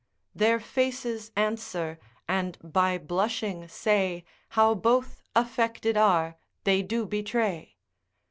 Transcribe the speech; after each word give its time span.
Their 0.33 0.59
faces 0.59 1.31
answer, 1.35 1.99
and 2.27 2.57
by 2.63 2.97
blushing 2.97 3.67
say, 3.67 4.25
How 4.49 4.73
both 4.73 5.21
affected 5.35 5.95
are, 5.95 6.37
they 6.63 6.81
do 6.81 7.05
betray. 7.05 7.75